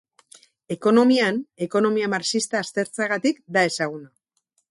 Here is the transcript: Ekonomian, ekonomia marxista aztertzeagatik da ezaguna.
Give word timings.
Ekonomian, 0.75 1.35
ekonomia 1.65 2.09
marxista 2.15 2.61
aztertzeagatik 2.63 3.43
da 3.59 3.67
ezaguna. 3.73 4.13